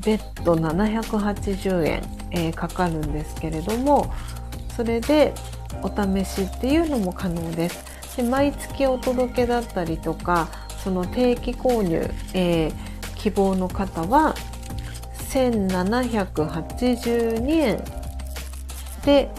[0.00, 4.12] 別途780円、えー、かかるんですけれども
[4.76, 5.34] それで
[5.82, 7.84] お試しっていうのも可能です。
[8.16, 10.48] で毎月お届けだったりとか
[10.84, 12.72] その定期購入、えー、
[13.16, 14.34] 希望の方は
[15.30, 17.82] 1782円
[19.04, 19.30] で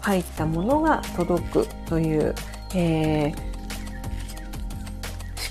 [0.00, 2.34] 入ったものが届くという、
[2.74, 3.45] えー、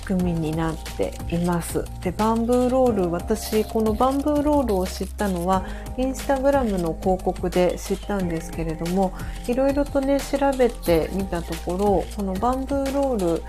[0.05, 1.83] 組みになっています。
[2.01, 5.65] で、バンブーロール、私、このバンブーロールを知ったのは、
[5.97, 9.11] インスタグラムの広告で知ったんですけれども、
[9.47, 13.43] いろいろとね、調べてみたところ、このバンブーロール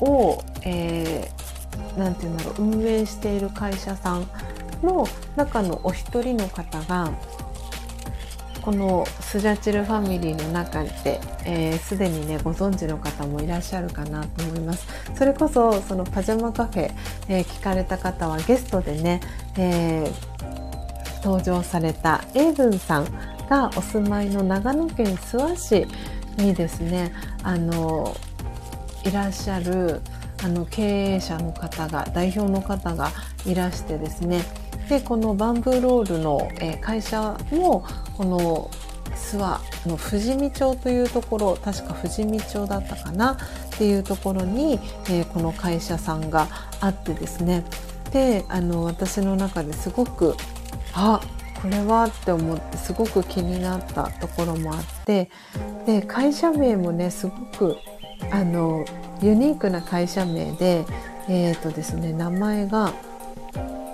[0.00, 4.26] を、えー、て言うんだろう、運営している会社さん
[4.82, 7.10] の中のお一人の方が、
[8.68, 14.86] このスジャチルファミリーの中ですで、にねご存知の方もいらっしゃるかなと思います。
[15.14, 16.92] それこそそのパジャマカフェ、
[17.30, 19.22] えー、聞かれた方はゲストでね、
[19.56, 23.06] えー、登場されたエイブンさん
[23.48, 25.86] がお住まいの長野県諏訪市
[26.36, 28.14] にですねあの
[29.02, 30.02] いらっしゃる
[30.44, 33.12] あの経営者の方が代表の方が
[33.46, 34.42] いらしてですね
[34.88, 37.84] でこのバンブーロールの、え会社も
[38.16, 38.70] この
[39.14, 43.36] 諏訪の富士見町というところ確か富士見町だったかなっ
[43.76, 44.78] ていうところに、
[45.10, 46.48] え、この会社さんが
[46.80, 47.64] あってですね。
[48.10, 50.34] であの私の中ですごく
[50.94, 51.20] あ
[51.60, 55.30] これはって思ってすごく気になったところもあって
[55.86, 57.76] で会社名もねすごく
[58.30, 58.84] あの
[59.20, 60.84] ユニークな会社名で
[61.28, 62.92] えっ、ー、とですね名前が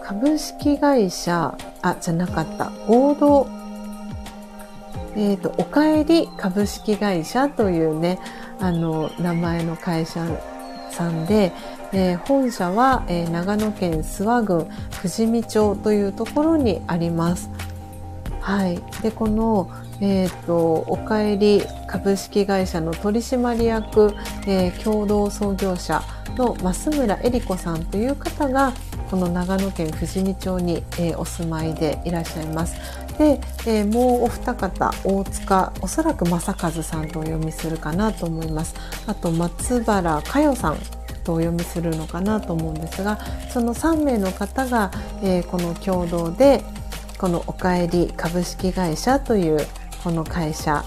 [0.04, 3.48] 株式会社あじゃなかった合同
[5.16, 8.18] えっ、ー、とおかえり株式会社というね
[8.60, 10.26] あの名前の会社
[10.90, 11.52] さんで、
[11.92, 17.50] えー、本社は、えー、長野県諏訪郡富士見町というところにあります。
[18.40, 19.70] はい、でこの、
[20.02, 24.14] えーと、おかえり株式会社の取締役、
[24.46, 26.02] えー、共同創業者
[26.36, 28.74] の増村恵里子さんという方が
[29.14, 32.74] この長野県富士見町に、えー、お住まいでいらっしゃいます。
[33.16, 38.74] で、えー、もうお二方大塚おそらく正和さんとお読みするかなと思います。
[39.07, 40.79] あと松原佳代さん
[41.22, 44.90] とお読みするのかなと思うんですがその3名の方が、
[45.22, 46.64] えー、この共同で
[47.16, 49.64] このおかえり株式会社という
[50.03, 50.85] この会社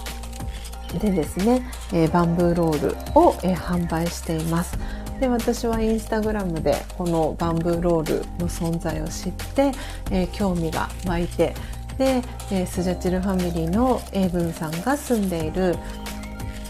[1.00, 4.78] でですね、えー、バンブーロールを、えー、販売しています。
[5.20, 9.72] で私はインスタグラムでこのバンブーロールの存在を知って、
[10.10, 11.54] えー、興味が湧いて
[11.98, 15.76] で、えー、スジャチルファミリーの英文さんが住んでいる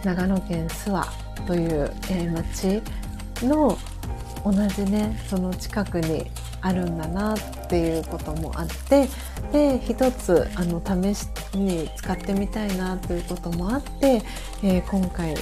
[0.02, 2.82] 長野県諏訪という、えー、町
[3.46, 3.76] の
[4.44, 6.30] 同じねその近くに
[6.60, 9.08] あるんだなっていうこともあって
[9.52, 14.22] で一つあの試しに使ってみたいなということもあって、
[14.62, 15.34] えー、今回、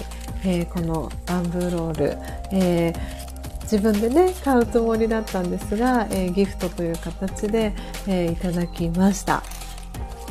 [0.46, 2.18] えー、このバンブーロール、
[2.52, 7.74] えー、自分でね買うつもりだったんですが、えギフトという形で、
[8.06, 9.42] えいただきました。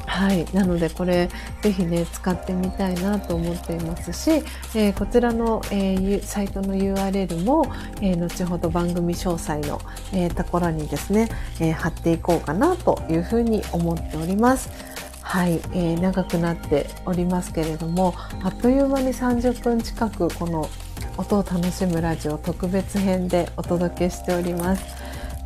[0.08, 0.46] はい。
[0.54, 1.30] なので、これ、
[1.62, 7.66] ぜひね、使ってみたいなと思っていますし、え、こちらの、え、サイトの URL も、
[8.02, 9.82] え、後ほど番組詳細の、
[10.14, 11.28] えところにですね、
[11.60, 14.95] え貼っていこうかなというふうに思っております。
[15.26, 20.70] はい、えー、長くなっておりますけれども、あっという間に30分近くこの
[21.18, 24.86] 音を楽しむラジオ特別編でお届けしております。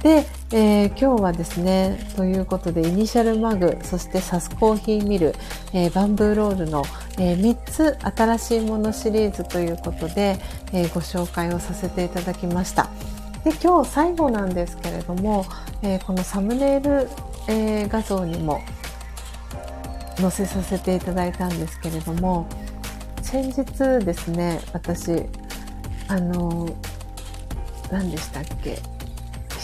[0.03, 5.33] で、えー、今日はですね、ということで、イニシャルマグ、そしてサスコーヒーミル、
[5.73, 6.83] えー、バンブーロールの、
[7.17, 10.39] えー、3つ新しいものシリーズということで、
[10.73, 12.89] えご紹介をさせていただきました。
[13.45, 15.45] で、今日最後なんですけれども、
[15.81, 17.09] えこのサムネイル、
[17.47, 18.61] え画像にも
[20.19, 22.47] 載せさせていただいたんですけれども、
[23.21, 23.65] 先日
[24.05, 25.25] ですね、私、
[26.07, 26.69] あの、
[27.91, 28.79] 何でしたっけ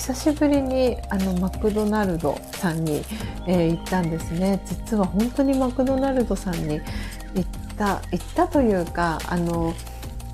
[0.05, 3.01] 久しぶりにあのマクドナルドさんに、
[3.47, 4.61] えー、行ったんですね。
[4.65, 6.79] 実は本当にマクドナルドさんに
[7.33, 9.73] 行った行ったというかあの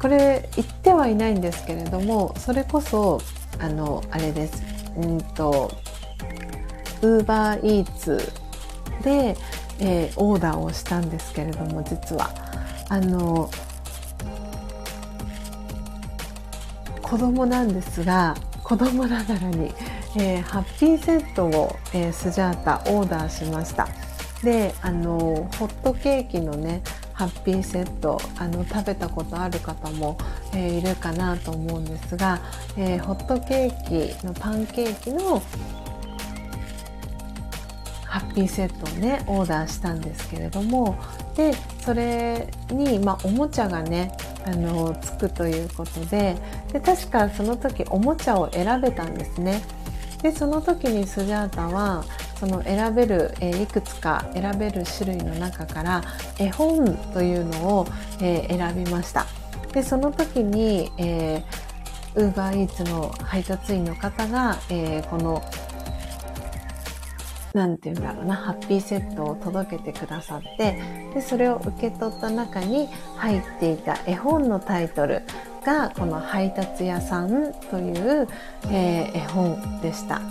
[0.02, 3.22] これ行ってはいないんですけれどもそれこそ
[3.60, 4.62] あのあれです。
[4.98, 5.72] うんと
[7.02, 8.32] ウーバーイーツ
[9.04, 9.36] で、
[9.82, 12.30] えー、オーダーをしたんですけれども実は。
[12.88, 13.50] あの
[17.02, 19.74] 子供なんですが子供ながらに、
[20.18, 23.88] えー、ハッピーセットを、えー、スジャータオーダーしました。
[24.44, 26.82] であのホットケーキのね
[27.14, 30.18] ハッピーセットあの食べたことある方も、
[30.54, 32.42] えー、いるかなと思うんですが、
[32.78, 35.42] えホットケーキのパンケーキの
[38.12, 40.98] ハッピーセットをねオーダーしたんですけれども
[41.38, 44.12] でそれに、まあ、おもちゃがね
[44.46, 46.36] あのつくということで
[46.74, 49.62] で確かその時おもちゃを選べたんですね。
[50.22, 52.04] でその時にスジャータは
[52.40, 56.04] その選べる、え、いくつか選べる種類の中から
[56.38, 57.88] 絵本というのを、
[58.20, 59.26] えー、選びました。
[59.74, 65.42] でその時に、えー、ウーバーイーツの配達員の方が、えー、この
[67.54, 70.80] なんて言うんだろうな、ハッピーセットを届けてくださって、
[71.14, 72.88] で、それを受け取った中に
[73.18, 75.22] 入っていた絵本のタイトル
[75.66, 78.28] が、この配達屋さんという、
[78.70, 80.22] えー、絵本でした。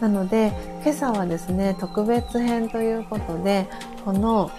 [0.00, 0.52] なので、
[0.82, 3.66] 今朝はですね、特別編ということで、
[4.04, 4.50] この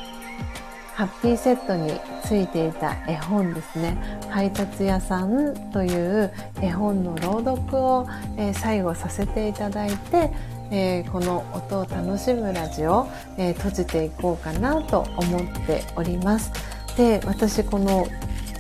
[0.94, 3.98] ハッピーセットについていた絵本ですね
[4.30, 6.32] 配達屋さんという
[6.62, 8.08] 絵本の朗読を、
[8.38, 10.32] えー、最後させていただいて、
[10.72, 13.08] えー、この音を楽しむラジオ、
[13.38, 16.52] えー、閉じていこうかなと思っております。
[16.98, 18.08] で私この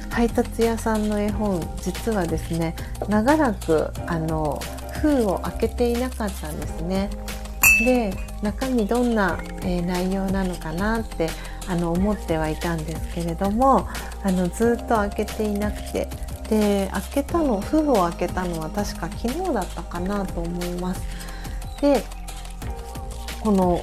[0.10, 2.76] 配達屋さんの絵本実はですね
[3.08, 4.60] 長らくあの
[5.02, 7.10] 封を開けていなかったんですね。
[7.86, 11.30] で中身どんな、えー、内容なのかなって
[11.68, 13.88] あの思ってはいたんですけれども
[14.24, 16.10] あのずっと開けていなくて。
[16.52, 21.02] で開けたの封を開けたのは確か昨日だったかなと思います。
[21.82, 22.04] で
[23.42, 23.82] この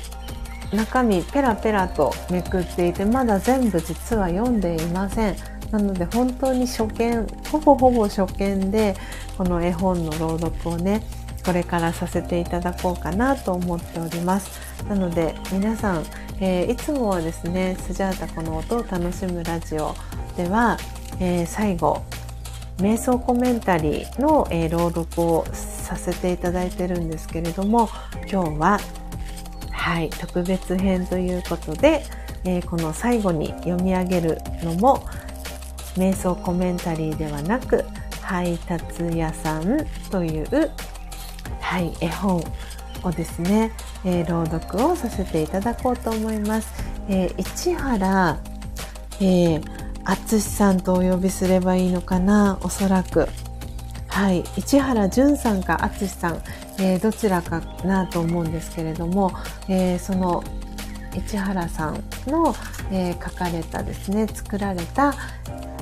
[0.72, 5.36] 中身ペラペラとめくっていてまだ全部実は読んでいません。
[5.70, 8.96] なので本当に初見ほぼほぼ初見で
[9.36, 11.03] この絵本の朗読をね
[11.44, 16.05] これからさせていただこうかなと思っておりますなので皆さん、
[16.40, 19.94] えー、いつもはですねスジャータこの音を楽しむラジオ
[20.36, 20.78] では、
[21.20, 22.03] えー、最後
[22.78, 25.46] 瞑想コメンタリーの、えー、朗読を
[25.89, 27.89] させていただいてるんですけれども
[28.30, 28.80] 今日は
[29.70, 32.05] はい特別編ということで、
[32.45, 35.07] えこの最後に読み上げるのも
[35.97, 37.84] 瞑想コメンタリーではなく
[38.20, 40.70] 配達屋さんという
[41.68, 42.43] はい、絵本
[43.03, 43.72] をですね、
[44.03, 46.72] えー、朗読をさせていただこうと思います。
[47.09, 48.39] えー、市原、
[49.20, 49.62] えー、
[50.05, 53.28] 淳さんとお呼びすればいいのかな、おそらく。
[54.19, 56.43] はい、市原淳さんか淳さん、
[56.81, 59.31] えー、どちらかなと思うんですけれども、
[59.69, 60.43] えー、その
[61.14, 62.53] 市原さんの、
[62.91, 65.14] えー、書かれたですね作られた、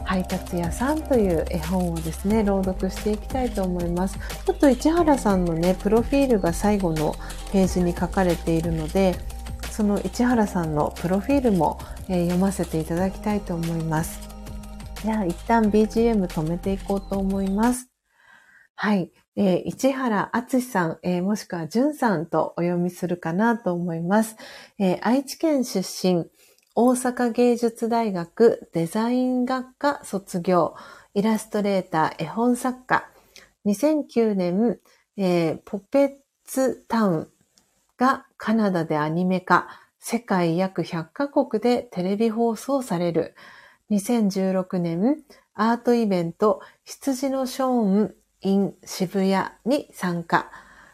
[0.04, 4.18] 配達屋さんという絵本をですね、朗読していきたいと思います。
[4.44, 7.16] ちょっと市原さんのね、プロフィールが最後の
[7.52, 9.16] ページに書かれているので、
[9.70, 11.78] その市原さんのプロフィールも、
[12.10, 14.20] え、読ませていただきたいと思います。
[15.02, 17.95] では、一旦 BGM 止めていこうと思います。
[18.78, 19.10] はい。
[19.36, 24.36] えー、市原敦さん、えー、もしくは淳さんとお読みするかなと思います。
[24.78, 26.26] えー、愛知県出身、
[26.74, 30.74] 大阪芸術大学デザイン学科卒業、
[31.14, 33.08] イラストレーター、絵本作家、
[33.64, 34.78] 2009年、
[35.16, 36.10] えー、ポペッ
[36.44, 37.28] ツタウン
[37.96, 39.68] がカナダでアニメ化、
[40.00, 43.36] 世界約100カ国でテレビ放送される。
[43.90, 45.24] 2016年、
[45.54, 48.14] アートイベント、羊のショーン
[48.46, 50.50] in 渋谷に参加。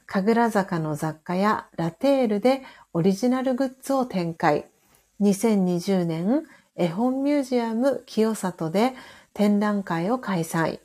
[0.07, 2.63] 神楽坂の雑貨やラテールで
[2.95, 4.67] オリジナルグッズを展開。
[5.21, 6.45] 2020年、
[6.77, 8.95] 絵本ミュージアム清里で
[9.35, 10.81] 展覧会を開催。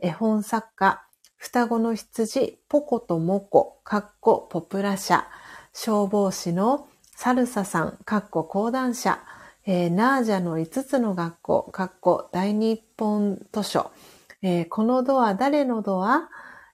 [0.00, 1.02] 絵本作家、
[1.36, 5.26] 双子の羊、ポコとモコ、かっこポプラ社、
[5.72, 9.18] 消防士のサルサさん、かっこ講談社、
[9.64, 13.90] えー、ナージャの5つの学校、かっこ大日本図書、
[14.42, 16.28] えー、このドア誰のドア、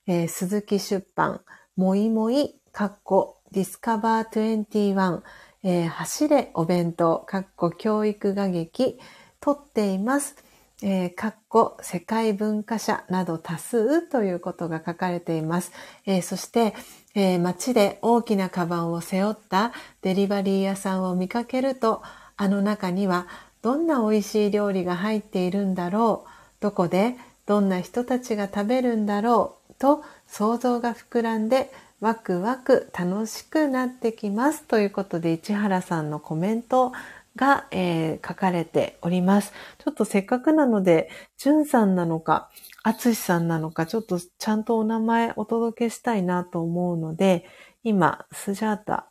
[0.06, 1.42] えー、鈴木出版、
[1.76, 5.22] もいもい、かっこディスカバー21、
[5.64, 8.98] えー、走れお弁当、かっこ教育画劇、
[9.40, 10.36] 撮っています。
[10.80, 15.72] えー、かっこ世界文化社など多数ということが書かれています。
[16.06, 16.74] えー、そして、
[17.14, 22.02] えー、街で大きなカバンを背負ったデリバリー屋さんを見かけると、
[22.36, 23.26] あの中には
[23.60, 27.16] どんな美味しい料理が入っているんだろう、どこで？
[27.48, 36.92] どんな人たちが食べるんだろうと想像が膨らんでワクワク楽しくなってきますということで市原さんのコメント
[37.36, 39.52] が、えー、書かれております。
[39.78, 42.50] ちょっとせっかくなので、じゅんさんなのか、
[42.82, 47.46] あつしさんなのか、ちょっとちゃんとお名前お届けしたいなと思うので、
[47.84, 49.08] 今、スジャータ、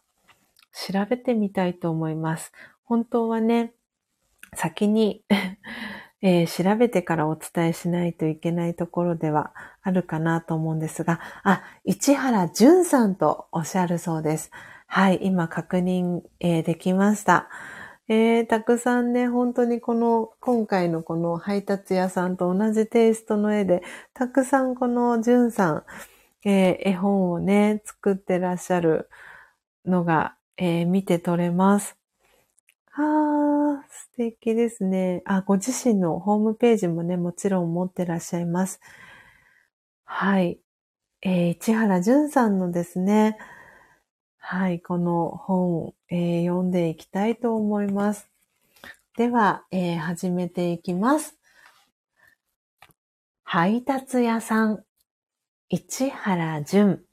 [0.73, 2.51] 調べてみたいと思います。
[2.83, 3.71] 本当はね、
[4.53, 5.23] 先に
[6.21, 9.53] えー、調べてからお伝えしないといけないところでは
[9.83, 14.51] あるかなと思うんですが、あ、市原淳さんとおっしゃるそうです。
[14.87, 17.49] はい、今確認、えー、できました。
[18.09, 25.83] えー、たくさんね、本当にこの、今回のこの配達屋さんと同じテイストの絵で、たくさんこの淳さん、
[26.45, 29.09] えー、絵本をね、作ってらっしゃる
[29.85, 31.96] のが、えー、見て取れます。
[32.99, 35.21] ああ、素敵ですね。
[35.25, 38.79] あ、ご自身のホームページもね、もちろん持ってらっしゃいます。
[40.03, 40.59] はい。
[41.21, 43.37] えー、市原淳さんのですね、
[44.39, 48.27] はい、この本、えー、読んでいきたいと思います。
[49.15, 51.37] では、えー、始めていきます。
[53.43, 54.83] 配達屋さん、
[55.69, 57.03] 市原淳。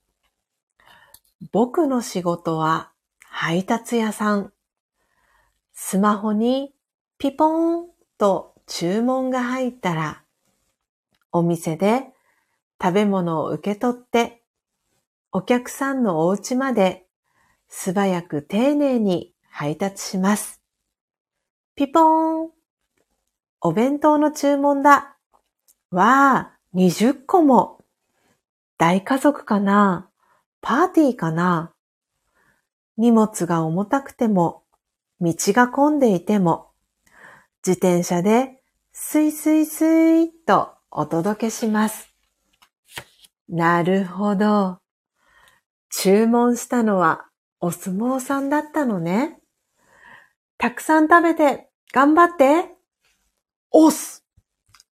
[1.52, 2.92] 僕の仕事は
[3.28, 4.53] 配達屋さん。
[5.74, 6.72] スマホに
[7.18, 10.22] ピポーンと注文が入ったら、
[11.32, 12.04] お店で
[12.80, 14.42] 食べ物を受け取って、
[15.32, 17.06] お客さんのお家まで
[17.68, 20.62] 素早く丁寧に配達します。
[21.74, 22.50] ピポーン。
[23.60, 25.16] お弁当の注文だ。
[25.90, 27.84] わあ、20個も。
[28.78, 30.08] 大家族かな
[30.60, 31.72] パーティーかな
[32.96, 34.63] 荷物が重たくても、
[35.24, 36.70] 道が混んでいても、
[37.66, 38.60] 自転車で
[38.92, 42.14] スイスイスイとお届けします。
[43.48, 44.78] なるほど。
[45.90, 47.26] 注文したのは
[47.60, 49.40] お相撲さんだったのね。
[50.58, 52.74] たくさん食べて頑張って。
[53.70, 54.24] おっす。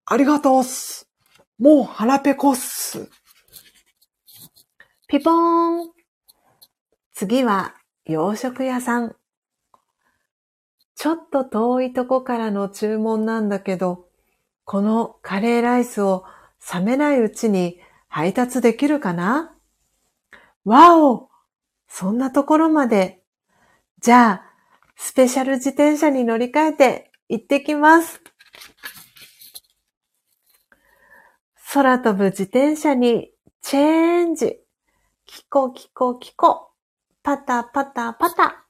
[0.06, 1.08] ありがとうっす。
[1.58, 3.08] もう腹ペコっす。
[5.08, 5.90] ピポーン。
[7.12, 7.74] 次は
[8.06, 9.14] 洋食屋さん。
[11.02, 14.06] ちょっと遠いとこからの注文なんだけど、
[14.64, 16.24] このカレーライスを
[16.72, 19.52] 冷めないうちに配達できるかな？
[20.64, 21.28] わお
[21.88, 23.20] そんなところまで。
[23.98, 24.42] じゃあ、
[24.94, 28.22] スペシャル自転車に乗り換えて行ってきます。
[31.72, 34.60] 空飛ぶ自転車にチェンジ。
[35.26, 36.70] キコキコキコ。
[37.24, 38.64] パタパタパタ。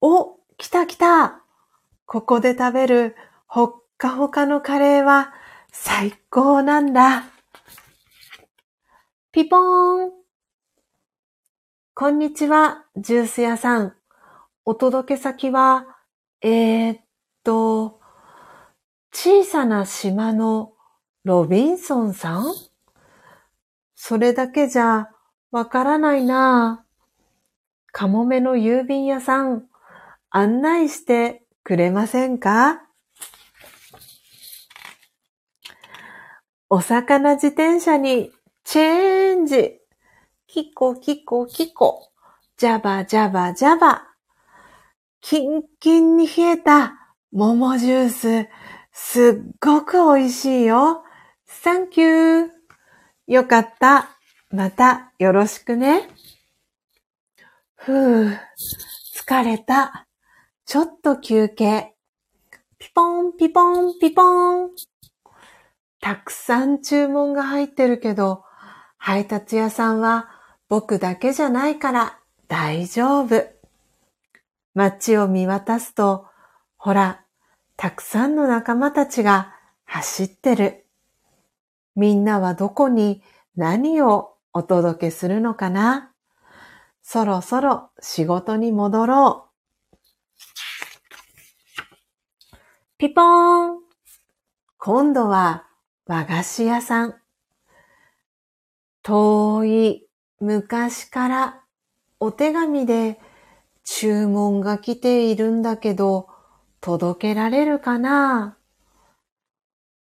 [0.00, 1.41] お、来た来た。
[2.06, 5.32] ここで食べるほっかほかのカレーは
[5.70, 7.24] 最高なんだ。
[9.32, 10.12] ピポーン。
[11.94, 13.94] こんにちは、ジュース屋さん。
[14.64, 15.86] お届け先は、
[16.42, 17.00] えー、っ
[17.44, 18.00] と、
[19.12, 20.72] 小さな島の
[21.24, 22.44] ロビンソンさん？
[23.94, 25.10] それだけじゃ
[25.50, 26.84] わからないな
[27.92, 29.66] カモメの郵便屋さん、
[30.30, 32.82] 案内してくれませんか？
[36.68, 38.32] お魚自転車に
[38.64, 39.78] チェンジ。
[40.46, 42.08] キコキコキコ。
[42.56, 44.08] ジャバジャバジャバ。
[45.20, 46.94] キンキンに冷えた
[47.30, 48.48] 桃ジュース。
[48.92, 51.04] すっごく美味しいよ。
[51.46, 52.48] サンキュー。
[53.26, 54.08] よかった。
[54.50, 56.08] またよろしくね。
[57.76, 58.38] ふぅ、
[59.16, 60.06] 疲れた。
[60.64, 61.94] ちょっと休憩。
[62.78, 64.70] ピポンピポンピポン。
[66.00, 68.44] たくさん注文が入ってるけど、
[68.96, 70.28] 配達屋さんは
[70.68, 73.44] 僕だけじゃないから大丈夫。
[74.74, 76.26] 街を見渡すと、
[76.76, 77.24] ほら、
[77.76, 79.54] たくさんの仲間たちが
[79.84, 80.86] 走ってる。
[81.96, 83.22] みんなはどこに
[83.56, 86.12] 何をお届けするのかな？
[87.02, 89.51] そろそろ仕事に戻ろう。
[93.02, 93.78] ピポーン
[94.78, 95.66] 今度は
[96.06, 97.16] 和菓子屋さん。
[99.02, 100.06] 遠い
[100.38, 101.60] 昔から
[102.20, 103.18] お手紙で
[103.82, 106.28] 注文が来ているんだけど、
[106.80, 108.56] 届けられるかな？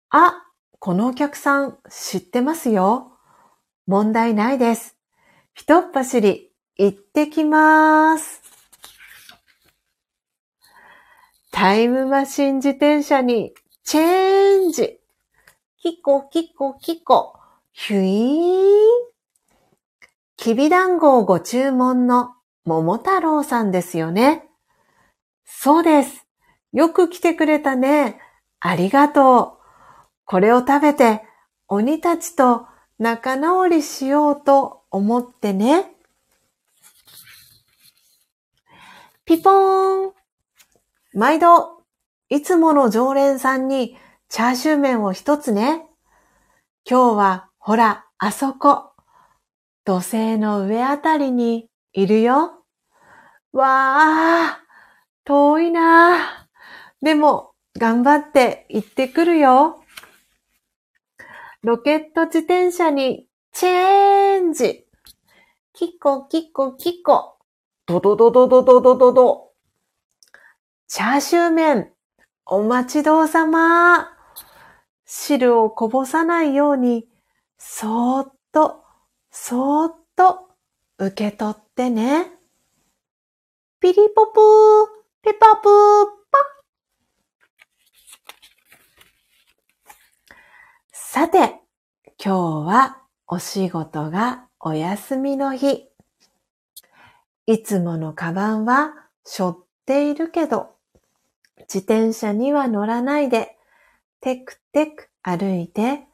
[0.09, 0.47] あ、
[0.79, 3.13] このお客さん知ってますよ。
[3.87, 4.97] 問題ないです。
[5.53, 8.48] ひとっ走り行ってきまーす。
[11.61, 13.53] タイムマシン自転車に
[13.83, 15.01] チェンジ。
[15.83, 17.35] キコキコキコ。
[17.73, 18.85] ヒュイーン。
[20.37, 24.45] きびだんごをご注文の桃太郎さんですよね。
[25.45, 26.29] そうです。
[26.73, 28.21] よく来てくれたね。
[28.61, 29.59] ありがとう。
[30.27, 31.25] これを食べて
[31.67, 32.69] 鬼たちと
[33.01, 35.91] 仲直りしようと思ってね。
[39.25, 40.18] ピポーン。
[41.19, 41.83] 毎度、
[42.29, 43.97] いつもの常連さんに
[44.29, 45.85] チャーシュー麺を一つね。
[46.89, 48.93] 今日は、ほら、あそこ。
[49.85, 52.63] 土星の上あたりにいるよ。
[53.51, 54.61] わあ、
[55.25, 56.47] 遠いな
[57.03, 59.83] でも、頑張って行ってくるよ。
[61.65, 64.87] ロケット自転車にチェンジ。
[65.73, 67.39] キコキコキコ。
[67.87, 69.48] ドドドドドドドドド。
[70.91, 71.93] チャーシュー麺、
[72.47, 74.09] お待ちどうさま。
[75.05, 77.07] 汁をこぼさないように、
[77.59, 78.83] そーっと、
[79.31, 80.49] そーっと
[80.97, 82.33] 受け取ってね。
[83.81, 86.39] ピリポプー、ピパプー、パ
[90.91, 91.61] さて、
[92.19, 95.91] 今日はお仕事がお休みの日。
[97.45, 100.78] いつものカバンは背負っているけど、
[101.61, 103.57] 自転車には乗らないで、
[104.21, 106.05] テクテク歩いて、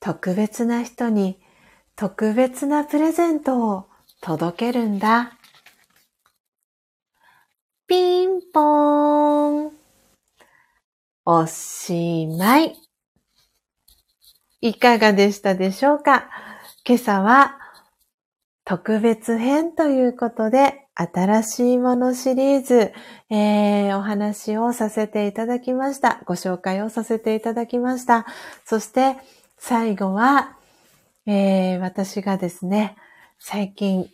[0.00, 1.40] 特別な人に
[1.96, 3.86] 特別なプレゼントを
[4.20, 5.32] 届けるんだ。
[7.86, 9.72] ピンポーン。
[11.26, 12.76] おしまい。
[14.62, 16.30] いかがでしたでしょうか？
[16.86, 17.58] 今朝は
[18.64, 22.92] 特別編ということで新しいものシリーズ、
[23.30, 26.20] えー、お話をさせていただきました。
[26.26, 28.26] ご紹介をさせていただきました。
[28.66, 29.16] そして
[29.56, 30.56] 最後は、
[31.26, 32.96] えー、私がですね、
[33.38, 34.10] 最近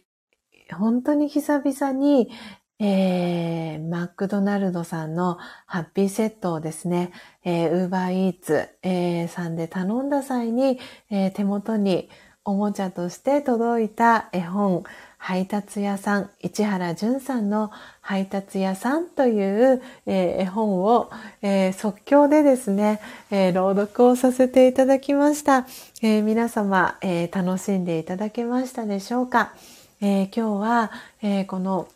[0.73, 2.31] 本当に久々に、
[2.79, 7.11] えー、マクドナルドさんのハッピーセットをですね、
[7.45, 10.79] えー、ウーバーイーツ、えー、さんで頼んだ際に、
[11.11, 12.11] えー、手元に
[12.45, 14.85] おもちゃとして届いた絵本、
[15.19, 21.11] 配達屋さん、市原淳さんの配達屋さんという、えー、絵本を、
[21.43, 23.01] えー、即興でですね、
[23.31, 25.67] えー、朗読をさせていただきました。
[26.03, 29.53] え皆様、え楽しんでいただけましたでしょうか、
[30.01, 30.93] え今日は、
[31.23, 31.89] えこの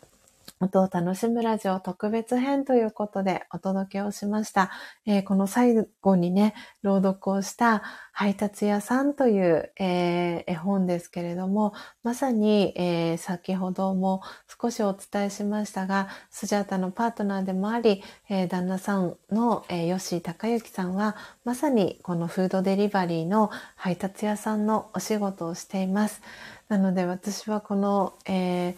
[0.61, 4.69] 音を楽しむラジオ特別編ということでお届けをしました。
[5.07, 6.53] えー、この最後にね、
[6.83, 7.81] 朗読をした
[8.11, 14.21] 配達屋さんという、えー、絵本ですけれども、まさに、えー、先ほども
[14.61, 26.21] 少しお伝えしましたが、スジャータのパートナーでもあり、え旦那さんの、え吉井隆之さんは、まさにこのフードデリバリーの配達屋さんのお仕事をしています。
[26.69, 28.75] なので私はこの、え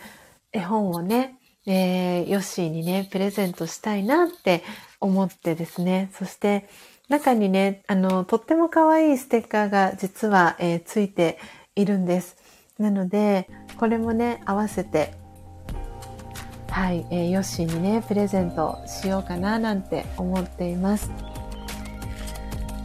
[0.53, 4.64] 絵本をね、えー、ヨッシーにね、プレゼントしたいなって
[4.99, 6.68] 思ってですね、そして
[7.09, 11.38] 中にね、あの、とっても可愛いステッカーが実は、えー、ついて
[11.76, 12.38] いるんです。
[12.80, 15.14] なので、これもね、合わせて、
[16.70, 21.11] はい、えー、ヨッシーにね、プレゼントしようかななんて思っています。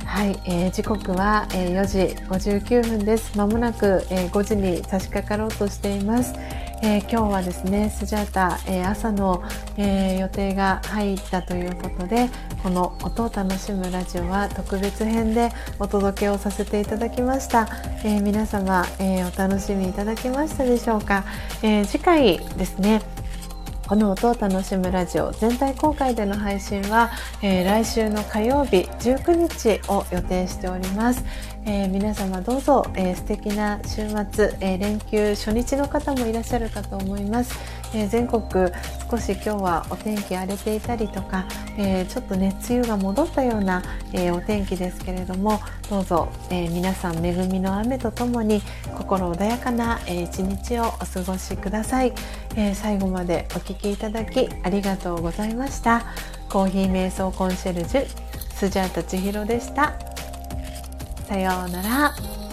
[0.04, 3.36] はい、えー、時刻は、えー、4時59分です。
[3.36, 6.34] まもなく、えー、5時に差し掛かろうとしています。
[6.80, 9.42] えー、今日はですね、スジャータ、えー、朝の、
[9.76, 12.28] えー、予定が入ったということで、
[12.62, 15.50] この音を楽しむラジオは特別編で
[15.80, 17.68] お届けをさせていただきました。
[18.04, 21.24] え皆様、えお楽しみいただけましたでしょうか、
[21.62, 23.02] え次回ですね、
[23.88, 27.10] この音を楽しむラジオ全体公開での配信は、
[27.40, 31.24] えー、来週の火曜日19日を予定しております。
[31.66, 37.54] えー、皆様どうぞ、えー、素敵な週末、えー、連休初日の方もいらっしゃるかと思います。
[37.94, 38.42] えー、全国
[39.10, 41.46] 少し今日はお天気荒れていたりとか、
[41.78, 43.82] えー、ちょっとね梅雨が戻ったような、
[44.12, 48.60] えー、お天気ですけれどもどうぞ、え皆さん恵みの雨とともに
[48.96, 52.12] 心穏やかな、え一日をお過ごしください、
[52.56, 56.04] え最後までお聴きいただきありがとうございました。
[56.48, 58.06] コーヒー瞑想コンシェルジュ
[58.54, 60.17] スジャータ千尋でした。
[61.28, 62.47] さようなら。